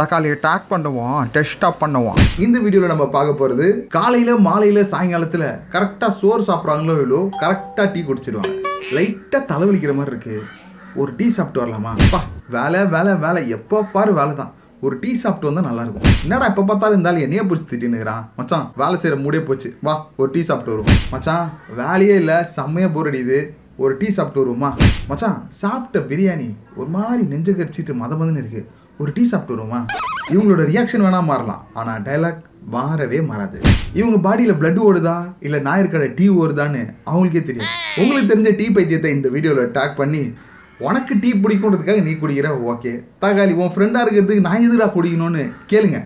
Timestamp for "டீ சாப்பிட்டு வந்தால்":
15.02-15.66